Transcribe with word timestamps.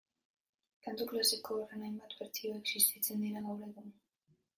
Kantu 0.85 1.03
klasiko 1.11 1.57
horren 1.57 1.83
hainbat 1.87 2.15
bertsio 2.21 2.55
existitzen 2.61 3.21
dira 3.27 3.45
gaur 3.49 3.63
egun 3.69 3.93